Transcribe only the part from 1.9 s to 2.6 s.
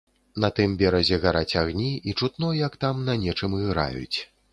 і чутно,